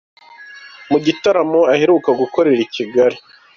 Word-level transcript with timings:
Mu 0.89 0.97
gitaramo 1.05 1.61
aheruka 1.73 2.09
gukorera 2.21 2.61
i 2.67 2.69
Kigali. 2.75 3.17